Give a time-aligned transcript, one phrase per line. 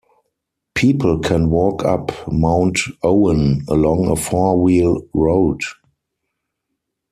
[0.73, 5.61] People can walk up Mount Owen along a four wheel road.